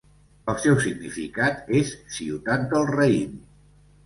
El 0.53 0.55
seu 0.61 0.77
significat 0.85 1.69
és 1.83 1.93
ciutat 2.17 2.65
del 2.73 2.89
raïm. 2.97 3.39